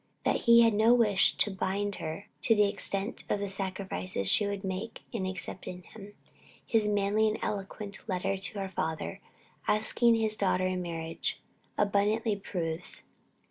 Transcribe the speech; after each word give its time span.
That 0.23 0.45
he 0.47 0.61
had 0.63 0.73
no 0.73 0.95
wish 0.95 1.33
to 1.35 1.51
blind 1.51 1.97
her 1.97 2.25
to 2.41 2.55
the 2.55 2.67
extent 2.67 3.23
of 3.29 3.39
the 3.39 3.47
sacrifices 3.47 4.31
she 4.31 4.47
would 4.47 4.63
make 4.63 5.03
in 5.11 5.27
accepting 5.27 5.83
him, 5.83 6.15
his 6.65 6.87
manly 6.87 7.27
and 7.27 7.37
eloquent 7.43 8.09
letter 8.09 8.35
to 8.35 8.59
her 8.61 8.69
father, 8.69 9.19
asking 9.67 10.15
his 10.15 10.35
daughter 10.35 10.65
in 10.65 10.81
marriage, 10.81 11.39
abundantly 11.77 12.35
proves. 12.35 13.03